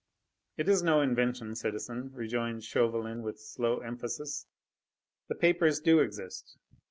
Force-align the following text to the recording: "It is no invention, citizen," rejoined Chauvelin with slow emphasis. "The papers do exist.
"It 0.57 0.67
is 0.67 0.81
no 0.81 1.01
invention, 1.01 1.53
citizen," 1.53 2.09
rejoined 2.15 2.63
Chauvelin 2.63 3.21
with 3.21 3.37
slow 3.39 3.81
emphasis. 3.81 4.47
"The 5.27 5.35
papers 5.35 5.79
do 5.79 5.99
exist. 5.99 6.57